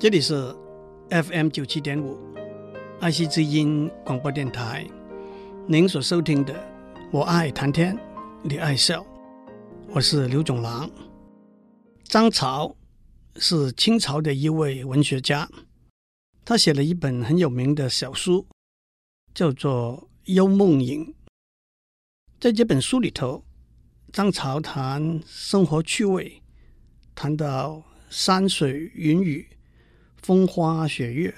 [0.00, 0.56] 这里是
[1.10, 2.16] FM 九七点五
[3.00, 4.88] 爱惜之音广播电台，
[5.68, 6.54] 您所收听的
[7.12, 7.94] 《我爱谈天，
[8.42, 9.02] 你爱笑》，
[9.90, 10.90] 我是刘总郎。
[12.04, 12.74] 张潮
[13.36, 15.46] 是清朝的一位文学家，
[16.46, 18.46] 他写了一本很有名的小书，
[19.34, 21.04] 叫做《幽梦影》。
[22.40, 23.44] 在这本书里头，
[24.10, 26.40] 张潮谈生活趣味，
[27.14, 29.46] 谈到山水云雨。
[30.22, 31.34] 风花雪月、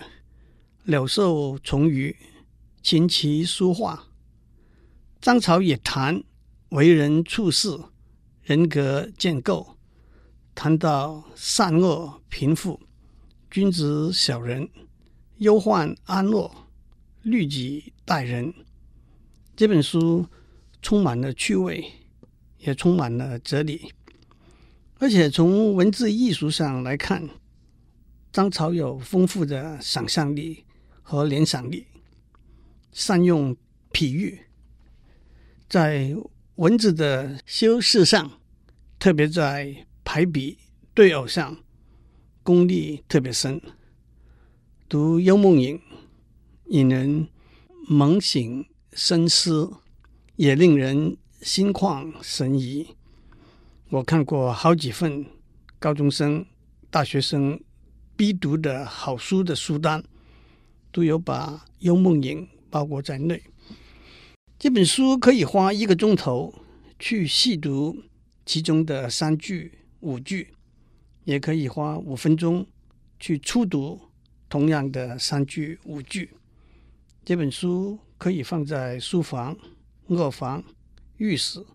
[0.84, 2.16] 鸟兽虫鱼、
[2.82, 4.08] 琴棋书画，
[5.20, 6.24] 张朝也谈
[6.70, 7.78] 为人处事、
[8.42, 9.76] 人格建构，
[10.54, 12.80] 谈到善恶贫富、
[13.48, 14.68] 君子小人、
[15.38, 16.50] 忧患安乐、
[17.22, 18.52] 律己待人。
[19.54, 20.26] 这本书
[20.82, 21.84] 充满了趣味，
[22.58, 23.92] 也充满了哲理，
[24.98, 27.28] 而且从文字艺术上来看。
[28.32, 30.64] 张潮有丰富的想象力
[31.02, 31.86] 和联想力，
[32.90, 33.54] 善用
[33.92, 34.40] 比喻，
[35.68, 36.16] 在
[36.54, 38.40] 文字的修饰上，
[38.98, 40.56] 特别在排比
[40.94, 41.58] 对偶上
[42.42, 43.60] 功力特别深。
[44.88, 45.76] 读《幽梦影》，
[46.68, 47.28] 引人
[47.86, 49.70] 猛醒深思，
[50.36, 52.96] 也令人心旷神怡。
[53.90, 55.26] 我看过好几份
[55.78, 56.46] 高中生、
[56.90, 57.60] 大学生。
[58.22, 60.00] 必读的好书的书单
[60.92, 63.42] 都有把《幽梦影》包括在内。
[64.60, 66.54] 这本书可以花一个钟头
[67.00, 68.04] 去细读
[68.46, 70.54] 其中的三句五句，
[71.24, 72.64] 也可以花五分钟
[73.18, 74.00] 去初读
[74.48, 76.30] 同样的三句五句。
[77.24, 79.58] 这本书可以放在书房、
[80.06, 80.62] 卧房、
[81.16, 81.66] 浴室，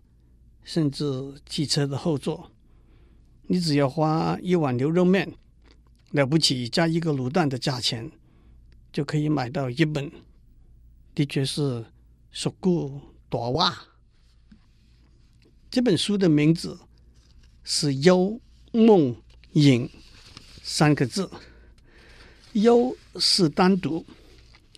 [0.64, 1.04] 甚至
[1.44, 2.50] 汽车的后座。
[3.48, 5.30] 你只要花一碗牛肉面。
[6.12, 8.10] 了不起，加一个卤蛋的价钱，
[8.92, 10.10] 就可以买到一本，
[11.14, 11.84] 的确是
[12.30, 13.76] 熟古大哇。
[15.70, 16.78] 这本书的名字
[17.62, 18.40] 是“幽
[18.72, 19.14] 梦
[19.52, 19.90] 影”
[20.64, 21.30] 三个字
[22.54, 24.06] ，“幽”是单独，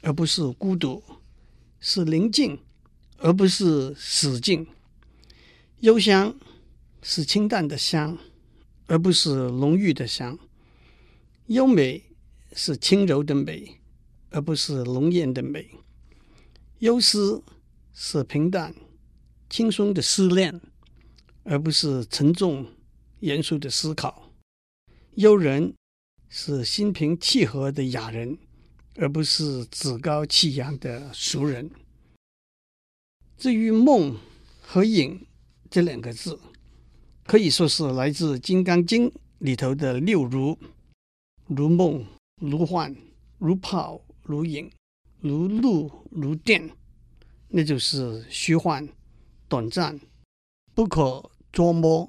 [0.02, 1.00] 而不是孤独；
[1.78, 2.58] 是宁静，
[3.18, 4.66] 而不是死静；
[5.78, 6.34] 幽香
[7.02, 8.18] 是清淡的香，
[8.86, 10.36] 而不是浓郁的香。
[11.50, 12.04] 优美
[12.52, 13.80] 是轻柔的美，
[14.30, 15.64] 而不是浓艳的美；
[16.78, 17.42] 忧思
[17.92, 18.72] 是平淡、
[19.48, 20.60] 轻松的思念，
[21.42, 22.68] 而不是沉重、
[23.18, 24.30] 严肃的思考；
[25.16, 25.74] 幽人
[26.28, 28.38] 是心平气和的雅人，
[28.94, 31.68] 而不是趾高气扬的俗人。
[33.36, 34.16] 至于“梦”
[34.62, 35.26] 和“影”
[35.68, 36.38] 这两个字，
[37.24, 40.56] 可以说是来自《金刚经》里头的六如。
[41.52, 42.06] 如梦
[42.36, 42.94] 如幻，
[43.38, 44.70] 如泡如影，
[45.18, 46.70] 如露如电，
[47.48, 48.88] 那就是虚幻、
[49.48, 49.98] 短暂、
[50.74, 52.08] 不可捉摸、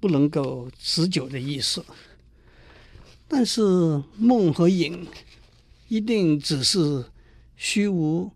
[0.00, 1.84] 不能够持久的意思。
[3.28, 3.62] 但是
[4.16, 5.06] 梦和影
[5.86, 7.04] 一定只是
[7.54, 8.32] 虚无、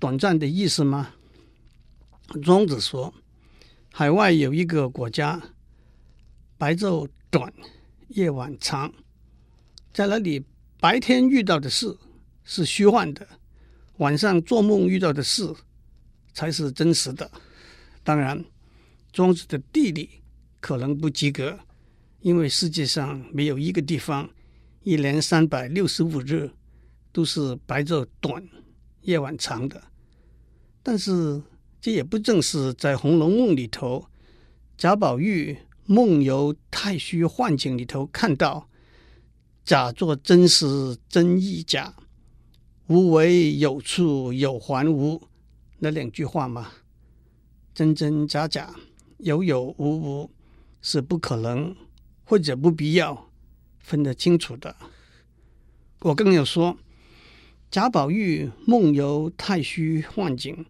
[0.00, 1.14] 短暂的意思吗？
[2.42, 3.14] 庄子说
[3.92, 5.40] ：“海外有一个国家，
[6.58, 7.54] 白昼短，
[8.08, 8.92] 夜晚长。”
[9.92, 10.44] 在那里，
[10.78, 11.98] 白天遇到的事
[12.44, 13.26] 是虚幻的，
[13.96, 15.52] 晚上做梦遇到的事
[16.32, 17.28] 才是真实的。
[18.04, 18.44] 当然，
[19.12, 20.08] 庄子的地理
[20.60, 21.58] 可能不及格，
[22.20, 24.30] 因为世界上没有一个地方
[24.84, 26.52] 一年三百六十五日
[27.10, 28.48] 都是白昼短、
[29.02, 29.82] 夜晚长的。
[30.84, 31.42] 但是，
[31.80, 34.06] 这也不正是在《红楼梦》里头，
[34.78, 38.69] 贾宝玉梦游太虚幻境里头看到。
[39.70, 41.94] 假作真时真亦假，
[42.88, 45.22] 无为有处有还无，
[45.78, 46.72] 那两句话嘛，
[47.72, 48.74] 真真假假，
[49.18, 50.30] 有有无无，
[50.82, 51.76] 是不可能
[52.24, 53.30] 或者不必要
[53.78, 54.74] 分得清楚的。
[56.00, 56.76] 我更要说，
[57.70, 60.66] 贾宝玉梦游太虚幻境，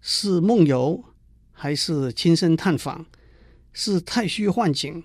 [0.00, 1.04] 是梦游
[1.52, 3.06] 还是亲身探访？
[3.72, 5.04] 是太虚幻境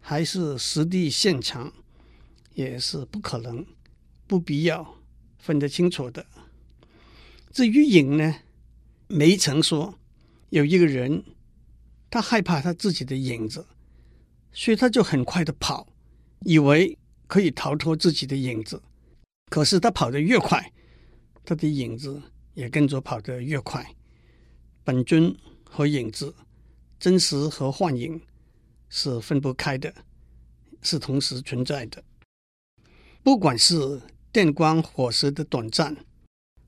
[0.00, 1.74] 还是实地现场？
[2.60, 3.64] 也是不可能、
[4.26, 4.96] 不必要
[5.38, 6.24] 分得清楚的。
[7.52, 8.36] 至于影呢，
[9.08, 9.98] 梅曾说
[10.50, 11.24] 有一个人，
[12.10, 13.66] 他害怕他自己的影子，
[14.52, 15.86] 所以他就很快的跑，
[16.40, 16.96] 以为
[17.26, 18.80] 可以逃脱自己的影子。
[19.48, 20.72] 可是他跑得越快，
[21.44, 22.22] 他的影子
[22.54, 23.94] 也跟着跑得越快。
[24.84, 25.34] 本尊
[25.64, 26.34] 和影子，
[26.98, 28.20] 真实和幻影
[28.88, 29.92] 是分不开的，
[30.82, 32.02] 是同时存在的。
[33.22, 34.00] 不管是
[34.32, 35.96] 电光火石的短暂，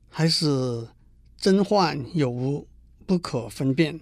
[0.07, 0.87] 还是
[1.35, 2.67] 真幻有无
[3.05, 3.99] 不可分辨，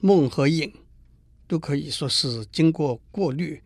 [0.00, 0.72] 梦和影
[1.46, 3.62] 都可以说是经过过滤，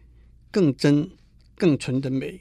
[0.50, 1.10] 更真
[1.54, 2.40] 更纯的美。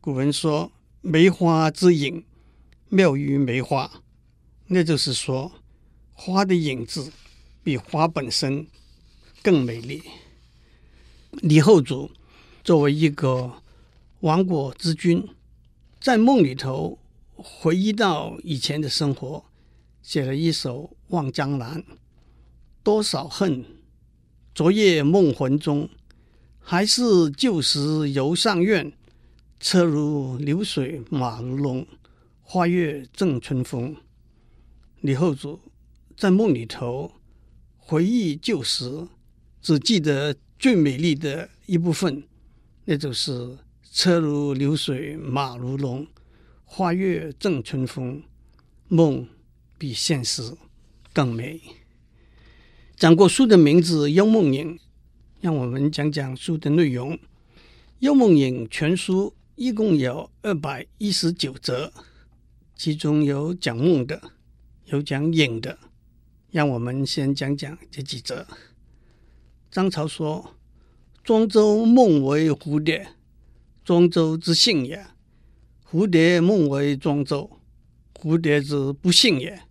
[0.00, 0.72] 古人说
[1.02, 2.24] ：“梅花之影，
[2.88, 4.02] 妙于梅花。”
[4.68, 5.52] 那就是说，
[6.14, 7.12] 花的影子
[7.62, 8.66] 比花本身
[9.42, 10.02] 更美丽。
[11.32, 12.10] 李后主
[12.64, 13.62] 作为一个
[14.26, 15.24] 亡国之君，
[16.00, 16.98] 在梦里头
[17.36, 19.44] 回忆到以前的生活，
[20.02, 21.80] 写了一首《望江南》
[22.82, 23.64] ：“多少恨，
[24.52, 25.88] 昨夜梦魂中，
[26.58, 28.92] 还是旧时游上苑。”
[29.60, 31.86] 车如流水马如龙，
[32.42, 33.94] 花月正春风。
[35.02, 35.60] 李后主
[36.16, 37.12] 在梦里头
[37.76, 39.06] 回忆旧时，
[39.62, 42.24] 只记得最美丽的一部分，
[42.86, 43.56] 那就是
[43.98, 46.06] 车如流水马如龙，
[46.66, 48.22] 花月正春风。
[48.88, 49.26] 梦
[49.78, 50.52] 比现实
[51.14, 51.58] 更美。
[52.94, 54.76] 讲过书的名字《幽梦影》，
[55.40, 57.14] 让我们讲讲书的内容，
[58.00, 59.32] 《幽梦影》全书。
[59.54, 61.90] 一共有二百一十九则，
[62.74, 64.20] 其中有讲梦的，
[64.84, 65.78] 有讲影的。
[66.50, 68.46] 让我们先讲讲这几则。
[69.70, 70.54] 张潮说
[71.24, 73.15] ：“庄周梦为蝴蝶，
[73.86, 74.98] 庄周之幸也；
[75.88, 77.48] 蝴蝶梦为庄周，
[78.14, 79.62] 蝴蝶之不幸也。”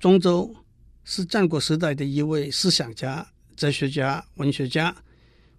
[0.00, 0.56] 庄周
[1.04, 4.96] 是战国时代的一位思想家、哲学家、文学家，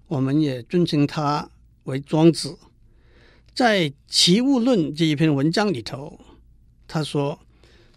[0.07, 1.51] 我们也尊称他
[1.83, 2.57] 为庄子。
[3.53, 6.19] 在《齐物论》这一篇文章里头，
[6.87, 7.39] 他说：“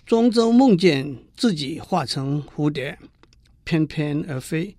[0.05, 2.99] 庄周梦见自己化成蝴蝶，
[3.65, 4.77] 翩翩而飞，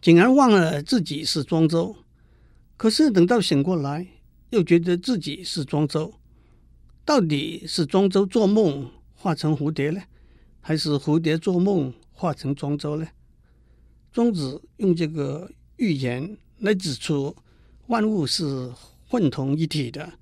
[0.00, 1.94] 竟然忘了自己是庄周。
[2.84, 4.06] 可是等到醒过来，
[4.50, 6.20] 又觉得自己是庄周。
[7.02, 10.02] 到底是庄周做梦化成蝴蝶呢，
[10.60, 13.08] 还是蝴蝶做梦化成庄周呢？”
[14.12, 17.34] 庄子用这个寓言来指出，
[17.86, 18.70] 万物是。
[19.08, 20.12] 混同一体的，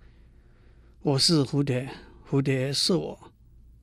[1.01, 1.91] 我是蝴蝶，
[2.31, 3.33] 蝴蝶是我，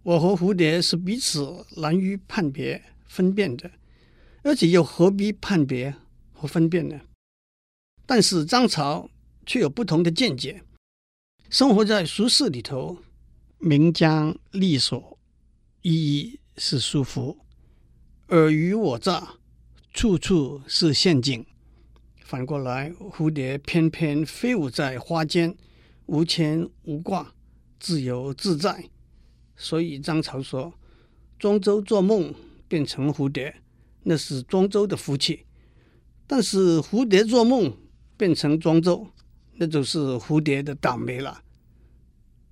[0.03, 3.69] 我和蝴蝶是彼此难于判别分辨的，
[4.43, 5.93] 而且又何必判别
[6.31, 7.01] 和分辨呢？
[8.09, 9.07] 但是张潮
[9.45, 10.63] 却有不同的见解。
[11.47, 12.97] 生活在俗世里头，
[13.59, 15.19] 名将利锁，
[15.83, 17.37] 一一是舒服；
[18.29, 19.35] 尔虞我诈，
[19.93, 21.45] 处处是陷阱。
[22.17, 25.55] 反过来，蝴蝶翩翩飞舞在花间，
[26.07, 27.35] 无牵无挂，
[27.79, 28.89] 自由自在。
[29.55, 30.73] 所以张潮说，
[31.37, 32.33] 庄周做梦
[32.67, 33.61] 变成蝴蝶，
[34.01, 35.45] 那是庄周的福气；
[36.25, 37.71] 但是蝴蝶做梦
[38.19, 39.07] 变成庄周，
[39.53, 41.41] 那就是蝴蝶的倒霉了。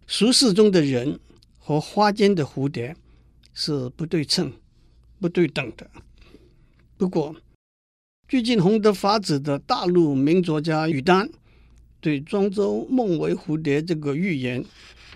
[0.08, 1.19] 俗世中的人
[1.58, 2.96] 和花间的蝴蝶
[3.54, 4.54] 是不对称、
[5.19, 5.92] 不对等的。
[6.96, 7.36] 不过，
[8.30, 11.30] 最近红得发紫的大陆名作家于丹，
[12.00, 14.64] 对庄周梦为蝴蝶这个寓言，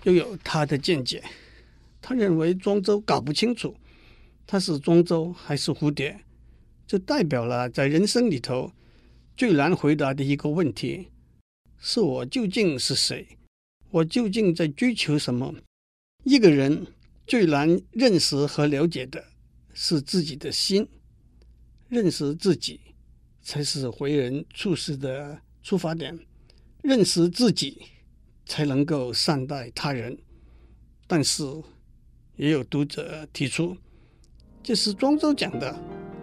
[0.02, 1.24] 又有他的见解。
[2.02, 3.74] 他认为庄周搞不清楚
[4.46, 6.20] 他是庄周还是蝴蝶，
[6.86, 8.70] 这代表了在人生里头
[9.36, 11.08] 最难回答的一个问题：
[11.78, 13.26] 是我究竟是谁？
[13.90, 15.54] 我究竟在追求什么？
[16.24, 16.86] 一个人
[17.26, 19.24] 最难认识和了解的
[19.74, 20.88] 是自己的心，
[21.88, 22.80] 认识自己。
[23.44, 26.16] 才是为人处事的出发点，
[26.80, 27.82] 认识自己
[28.46, 30.16] 才能够善待他人。
[31.08, 31.42] 但是，
[32.36, 33.76] 也有读者提出，
[34.62, 35.76] 这是庄周讲的，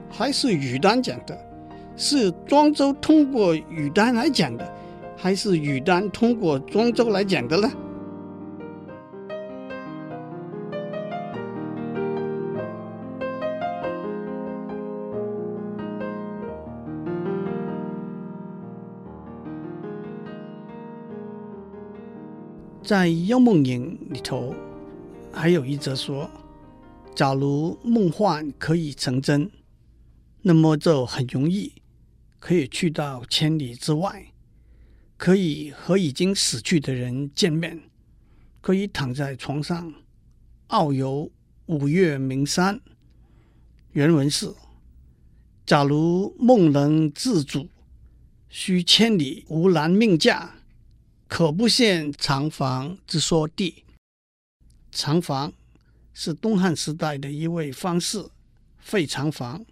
[0.10, 1.49] 还是于丹讲的？
[2.02, 4.74] 是庄周通过于丹来讲的，
[5.18, 7.70] 还是于丹通过庄周来讲的呢？
[22.82, 24.56] 在《幽梦影》里头，
[25.34, 26.30] 还有一则说：
[27.14, 29.52] 假如梦幻可以成真，
[30.42, 31.74] 那么就很容易
[32.40, 34.32] 可以去到千里之外，
[35.18, 37.82] 可以和已经死去的人见面，
[38.62, 39.94] 可以躺在床上
[40.70, 41.32] 遨游
[41.66, 42.80] 五岳名山。
[43.92, 44.54] 原文是：
[45.66, 47.68] 假如梦能自主，
[48.48, 50.56] 须千里无难命驾。
[51.28, 53.84] 可不羡长房之说地。
[54.92, 55.54] 长房
[56.12, 58.26] 是东汉时代的一位方士，
[58.80, 59.64] 废长房，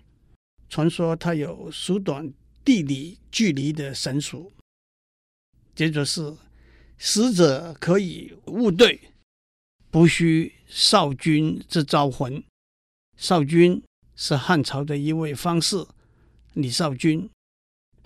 [0.70, 2.32] 传说他有数短
[2.68, 4.52] 地理距离的神术。
[5.74, 6.36] 接着是
[6.98, 9.14] 死者可以误对，
[9.90, 12.44] 不须少君之招魂。
[13.16, 13.82] 少君
[14.18, 15.88] 是汉朝的一位方士，
[16.56, 17.30] 李少君。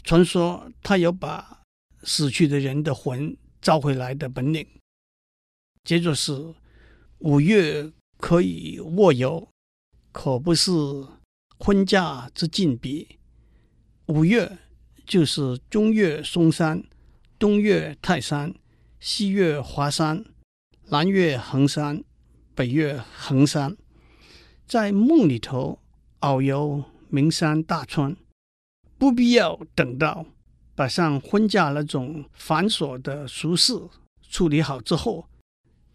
[0.03, 1.63] 传说他有把
[2.03, 4.67] 死去的人的魂召回来的本领。
[5.83, 6.53] 接着是
[7.17, 9.49] 五月可以卧游，
[10.11, 10.71] 可不是
[11.57, 13.07] 婚嫁之禁别。
[14.11, 14.57] 五岳
[15.07, 16.83] 就是中岳嵩山、
[17.39, 18.53] 东岳泰山、
[18.99, 20.25] 西岳华山、
[20.89, 22.03] 南岳衡山、
[22.53, 23.77] 北岳恒山，
[24.67, 25.79] 在梦里头
[26.19, 28.17] 遨游名山大川。
[28.97, 30.25] 不必要等到
[30.75, 33.73] 把上婚嫁那种繁琐的俗事
[34.29, 35.25] 处理好之后，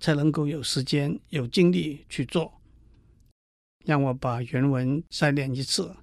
[0.01, 2.55] 才能够有时间、有精力去做。
[3.85, 5.95] 让我把原文再念一次：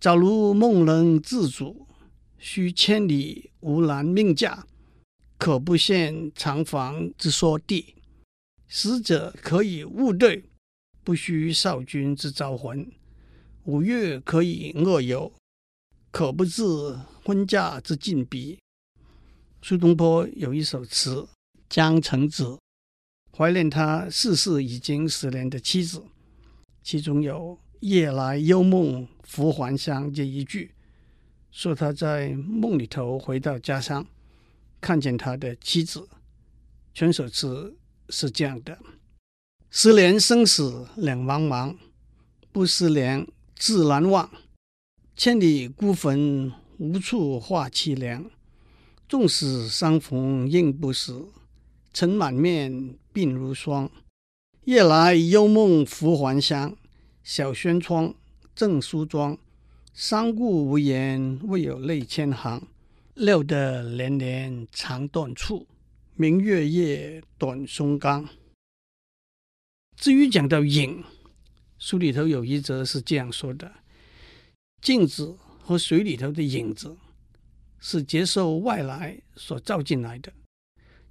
[0.00, 1.88] 早如梦能自主，
[2.38, 4.64] 须千里无难命嫁，
[5.36, 7.96] 可不羡长房之说地。
[8.68, 10.44] 死者可以误对，
[11.02, 12.88] 不须少君之招魂。
[13.64, 15.32] 五岳可以恶游。
[16.10, 16.62] 可不至
[17.24, 18.56] 婚嫁之禁别。
[19.60, 21.16] 苏东坡有一首词
[21.68, 22.44] 《江城子》，
[23.36, 26.02] 怀念他逝世已经十年的妻子，
[26.82, 30.72] 其中有“夜来幽梦忽还乡”这一句，
[31.50, 34.06] 说他在梦里头回到家乡，
[34.80, 36.08] 看见他的妻子。
[36.94, 37.76] 全首词
[38.08, 38.78] 是这样的
[39.70, 41.76] ：“十年生死两茫茫，
[42.50, 44.30] 不识莲自难忘。”
[45.16, 48.30] 千里孤坟，无处话凄凉。
[49.08, 51.12] 纵使相逢应不识，
[51.92, 53.90] 尘满面，鬓如霜。
[54.64, 56.76] 夜来幽梦忽还乡，
[57.28, 58.14] 小轩窗，
[58.54, 59.36] 正梳妆。
[59.92, 62.66] 三顾无言，唯有泪千行。
[63.16, 65.66] 料得年年肠断处，
[66.14, 68.26] 明月夜，短松冈。
[69.94, 71.04] 至于讲到影，
[71.76, 73.70] 书里头有一则是这样说的。
[74.80, 76.96] 镜子和水里头的影子
[77.78, 80.32] 是接受外来所照进来的，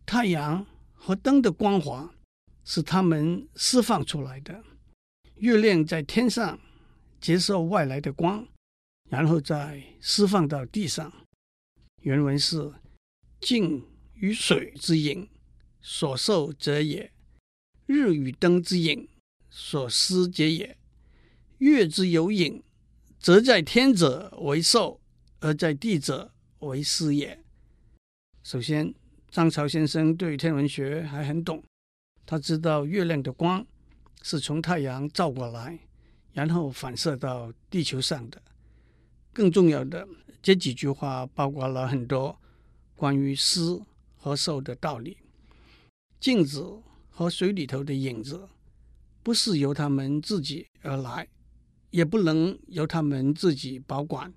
[0.03, 2.11] 太阳和灯的光华
[2.65, 4.63] 是他们释放出来的。
[5.39, 6.59] 月亮在天上
[7.19, 8.47] 接受外来的光，
[9.09, 11.11] 然后再释放到地上。
[12.01, 12.73] 原文是：
[13.39, 15.27] 镜与水之影，
[15.81, 17.11] 所受者也；
[17.85, 19.07] 日与灯之影，
[19.49, 20.77] 所思者也。
[21.59, 22.63] 月之有影。
[23.19, 25.01] 则在天者为受，
[25.39, 27.43] 而在地者为施也。
[28.43, 28.93] 首先，
[29.31, 31.63] 张潮先生对天文学还很懂，
[32.27, 33.65] 他知道月亮的光
[34.21, 35.79] 是从太阳照过来，
[36.33, 38.41] 然后反射到地球上的。
[39.33, 40.07] 更重要的，
[40.41, 42.39] 这几句话包括了很多
[42.95, 43.79] 关于施
[44.15, 45.17] 和受的道理。
[46.19, 48.47] 镜子和水里头的影子，
[49.23, 51.27] 不是由他们自己而来。
[51.89, 54.31] 也不能由他们自己保管，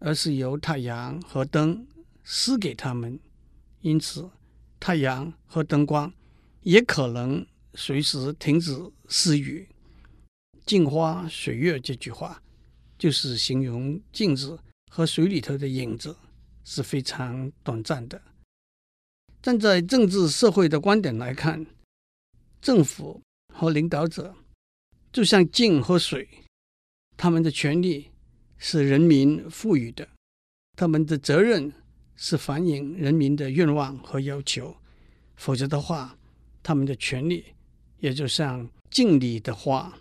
[0.00, 1.86] 而是由太阳和灯
[2.24, 3.18] 施给他们。
[3.82, 4.28] 因此，
[4.80, 6.12] 太阳和灯光
[6.62, 8.76] 也可能随时停止
[9.12, 9.68] 私语。
[10.64, 12.42] “镜花水月”这句话，
[12.98, 14.58] 就是形容镜子
[14.90, 16.16] 和水里头的影子
[16.64, 18.22] 是非常短暂的。
[19.42, 21.66] 站在政治社会的观点来看，
[22.62, 23.20] 政府
[23.52, 24.34] 和领导者
[25.12, 26.26] 就像镜和水。
[27.18, 28.10] 他们的权力
[28.56, 30.08] 是人民赋予的，
[30.74, 31.70] 他们的责任
[32.16, 34.74] 是反映人民的愿望和要求，
[35.36, 36.16] 否则的话，
[36.62, 37.44] 他们的权力
[37.98, 39.98] 也就像镜里的花、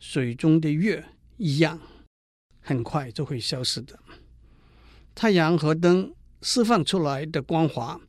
[0.00, 1.80] 水中的月一样，
[2.60, 3.96] 很快就会消失的。
[5.14, 6.12] 太阳和灯
[6.42, 8.00] 释放出来的光华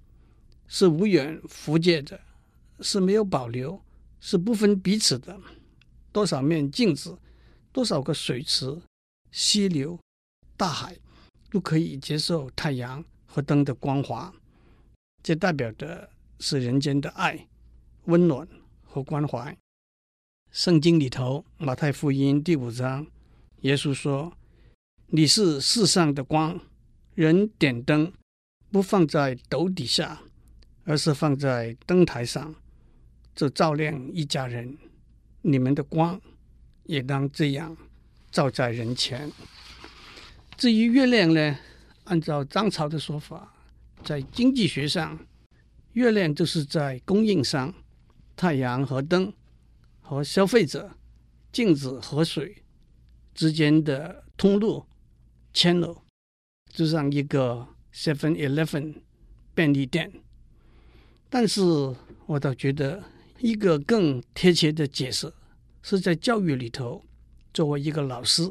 [0.68, 2.20] 是无远弗届的，
[2.80, 3.80] 是没有保留，
[4.20, 5.40] 是不分彼此的。
[6.12, 7.20] 多少面镜子，
[7.72, 8.82] 多少个水池、
[9.30, 10.00] 溪流、
[10.58, 10.98] 大海
[11.52, 14.34] 都可以接受太阳和灯的光华，
[15.22, 17.48] 这代表的是人间的爱、
[18.06, 18.48] 温暖
[18.84, 19.56] 和关怀。
[20.56, 23.06] 圣经里头，马太福音第五章，
[23.64, 24.32] 耶稣说
[25.12, 26.58] ：“你是世上的光，
[27.14, 28.10] 人点灯
[28.72, 30.22] 不放在斗底下，
[30.86, 32.56] 而是放在灯台上，
[33.36, 34.78] 就照亮一家人。
[35.42, 36.22] 你们的光。”
[36.86, 37.76] 也当这样
[38.32, 39.30] 照在人前。
[40.56, 41.58] 至于月亮呢？
[42.06, 43.54] 按照张潮的说法，
[44.06, 45.20] 在经济学上，
[45.92, 47.74] 月亮就是在供应商
[48.38, 49.34] 太阳和灯
[50.08, 50.96] 和消费者
[51.52, 52.64] 镜子和水
[53.34, 54.86] 之间的通路
[55.52, 55.98] （channel），
[56.70, 59.02] 就像一个 Seven Eleven
[59.56, 60.14] 便利店。
[61.28, 61.62] 但是
[62.28, 63.04] 我倒觉得
[63.40, 65.34] 一个更贴切的解释
[65.82, 67.04] 是在教育里头，
[67.52, 68.48] 作为一个老师，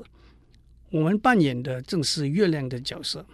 [0.91, 3.25] 我们扮演的正是月亮的角色，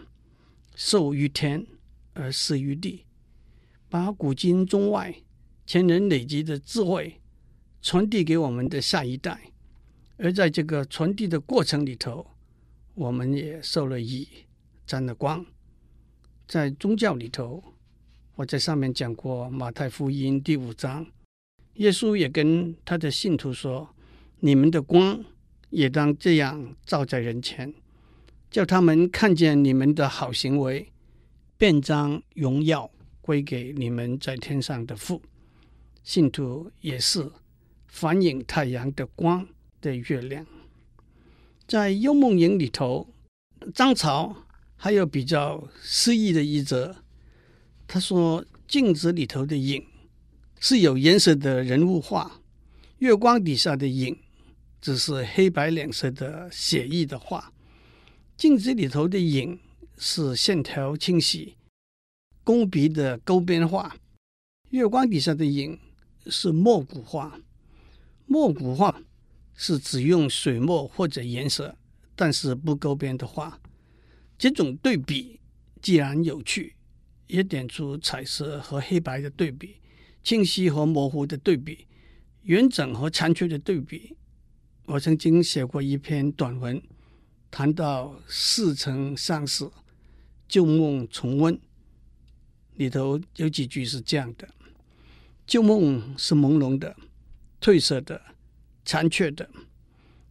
[0.74, 1.66] 受于天
[2.12, 3.06] 而施于地，
[3.88, 5.22] 把古今中外
[5.64, 7.18] 前人累积的智慧
[7.82, 9.40] 传递给我们的下一代。
[10.16, 12.26] 而在这个传递的过程里头，
[12.94, 14.28] 我们也受了益，
[14.86, 15.44] 沾了光。
[16.46, 17.62] 在宗教里头，
[18.34, 21.06] 我在上面讲过马太福音第五章，
[21.74, 23.94] 耶稣也跟他的信徒说
[24.40, 25.24] ：“你们的光
[25.70, 27.72] 也当这样照在人前，
[28.50, 30.92] 叫他们看见你们的好行为，
[31.56, 32.90] 便将荣耀
[33.22, 35.22] 归给你们在天上的父。”
[36.02, 37.30] 信徒也是
[37.90, 39.46] 反映太阳的光。
[39.82, 40.44] 的月亮，
[41.66, 43.08] 在《幽梦影》里头，
[43.74, 44.44] 张潮
[44.76, 46.96] 还有比较诗意的一则。
[47.88, 49.82] 他说：“镜子里头的影
[50.58, 52.42] 是有颜色的人物画，
[52.98, 54.14] 月光底下的影
[54.82, 57.50] 只是黑白两色的写意的画。
[58.36, 59.58] 镜子里头的影
[59.96, 61.56] 是线条清晰、
[62.44, 63.96] 工笔的勾边画，
[64.68, 65.78] 月光底下的影
[66.26, 67.40] 是墨骨画。
[68.30, 69.02] 墨骨画。”
[69.62, 71.76] 是只用水墨或者颜色，
[72.16, 73.60] 但是不勾边的画。
[74.38, 75.38] 这种对比
[75.82, 76.76] 既然有趣，
[77.26, 79.76] 也点出彩色和黑白的对比，
[80.24, 81.86] 清晰和模糊的对比，
[82.48, 84.16] 完整和残缺的对比。
[84.86, 86.80] 我曾经写过一篇短文，
[87.50, 89.70] 谈到似曾相识、
[90.48, 91.60] 旧梦重温。
[92.76, 94.48] 里头有几句是这样的：
[95.46, 96.96] 旧梦是朦胧的、
[97.60, 98.20] 褪色的。
[98.82, 99.48] 残缺的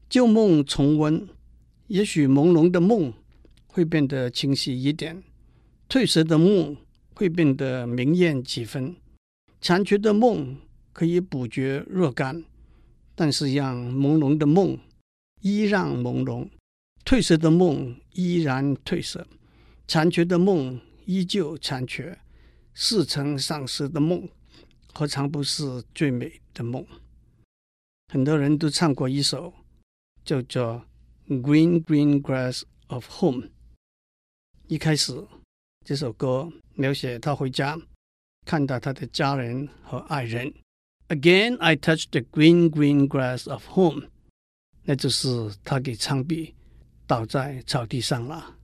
[0.09, 1.29] 旧梦重温，
[1.87, 3.13] 也许朦胧的梦
[3.67, 5.23] 会变得清晰一点，
[5.87, 6.75] 褪色的梦
[7.13, 8.95] 会变得明艳几分，
[9.61, 10.57] 残缺的梦
[10.91, 12.43] 可以补觉若干，
[13.15, 14.77] 但是让朦胧的梦
[15.41, 16.49] 依然朦胧，
[17.05, 19.25] 褪色的梦依然褪色，
[19.87, 22.17] 残缺的梦依旧残缺，
[22.73, 24.27] 似曾相识的梦
[24.91, 26.85] 何尝不是最美的梦？
[28.12, 29.52] 很多人都唱过一首
[30.24, 30.84] 叫做《
[31.40, 33.46] Green Green Grass of Home》。
[34.68, 35.12] 一开始，
[35.84, 37.78] 这首歌描写他回家，
[38.46, 40.54] 看到他的家人和爱人。
[41.08, 44.08] Again, I touch the green green grass of home。
[44.84, 45.28] 那就是
[45.62, 46.54] 他给枪毙，
[47.06, 48.56] 倒在草地上了。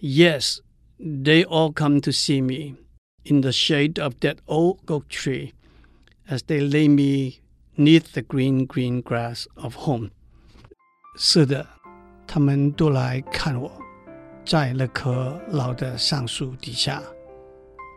[0.00, 0.58] Yes,
[0.98, 2.76] they all come to see me
[3.24, 5.52] in the shade of that old oak tree
[6.28, 7.40] as they lay me.
[7.75, 10.09] Neath the green, green grass of home。
[11.17, 11.65] 是的，
[12.27, 13.71] 他们都来看我，
[14.45, 17.01] 在那棵老的橡树底下。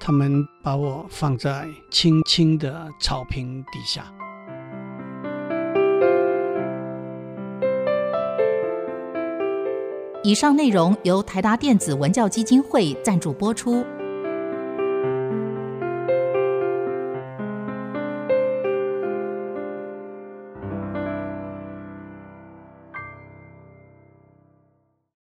[0.01, 4.11] 他们把我放在青青的草坪底下。
[10.23, 13.85] 以上内容由台达电子文教基金会赞助播出。